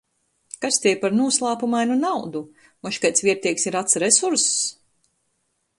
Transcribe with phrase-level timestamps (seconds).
[0.63, 2.41] Kas tei par nūslāpumainu naudu?
[2.87, 4.51] Mož kaids vierteigs i rats resurss??...